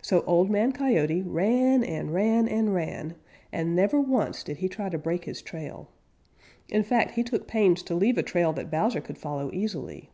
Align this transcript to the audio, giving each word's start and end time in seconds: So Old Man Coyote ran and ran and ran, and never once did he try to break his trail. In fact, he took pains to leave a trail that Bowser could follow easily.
So 0.00 0.22
Old 0.22 0.48
Man 0.48 0.72
Coyote 0.72 1.20
ran 1.20 1.84
and 1.84 2.14
ran 2.14 2.48
and 2.48 2.72
ran, 2.74 3.16
and 3.52 3.76
never 3.76 4.00
once 4.00 4.42
did 4.42 4.56
he 4.56 4.68
try 4.70 4.88
to 4.88 4.96
break 4.96 5.26
his 5.26 5.42
trail. 5.42 5.90
In 6.70 6.82
fact, 6.82 7.16
he 7.16 7.22
took 7.22 7.46
pains 7.46 7.82
to 7.82 7.94
leave 7.94 8.16
a 8.16 8.22
trail 8.22 8.54
that 8.54 8.70
Bowser 8.70 9.02
could 9.02 9.18
follow 9.18 9.50
easily. 9.52 10.08